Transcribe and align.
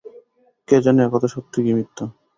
কে 0.67 0.77
জানে 0.85 1.01
একথা 1.03 1.27
সত্য 1.33 1.53
কি 1.63 1.71
মিথ্যা। 1.77 2.05